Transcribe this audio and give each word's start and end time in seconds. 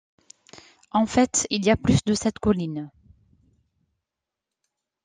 En 0.89 1.05
fait, 1.05 1.45
il 1.51 1.63
y 1.63 1.69
a 1.69 1.77
plus 1.77 2.03
de 2.03 2.15
sept 2.15 2.39
collines. 2.39 2.89